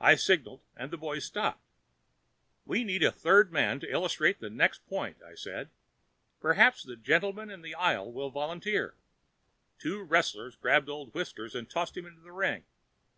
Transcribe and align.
I 0.00 0.16
signaled 0.16 0.60
and 0.76 0.90
the 0.90 0.98
boys 0.98 1.24
stopped. 1.24 1.64
"We 2.66 2.84
need 2.84 3.02
a 3.02 3.10
third 3.10 3.50
man 3.50 3.80
to 3.80 3.90
illustrate 3.90 4.38
the 4.38 4.50
next 4.50 4.86
point," 4.86 5.16
I 5.22 5.34
said. 5.34 5.70
"Perhaps 6.40 6.82
the 6.82 6.94
gentleman 6.96 7.48
in 7.50 7.62
the 7.62 7.74
aisle 7.74 8.12
will 8.12 8.28
volunteer." 8.28 8.96
Two 9.78 10.02
wrestlers 10.02 10.56
grabbed 10.56 10.90
Old 10.90 11.14
Whiskers 11.14 11.54
and 11.54 11.70
tossed 11.70 11.96
him 11.96 12.04
into 12.04 12.20
the 12.20 12.32
ring. 12.32 12.66